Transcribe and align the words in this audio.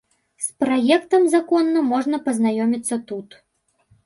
З 0.45 0.61
праектам 0.61 1.27
закона 1.33 1.83
можна 1.91 2.21
пазнаёміцца 2.29 2.95
тут. 3.13 3.39